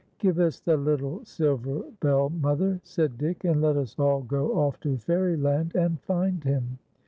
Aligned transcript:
"Give 0.17 0.39
us 0.39 0.59
the 0.59 0.77
little 0.77 1.23
silver 1.25 1.83
bell, 1.99 2.31
mother," 2.31 2.79
said 2.83 3.19
Dick," 3.19 3.43
and 3.45 3.61
let 3.61 3.77
us 3.77 3.99
all 3.99 4.21
go 4.21 4.57
off 4.57 4.79
to 4.79 4.97
Fairyland 4.97 5.75
and 5.75 6.01
find 6.01 6.43
him." 6.43 6.79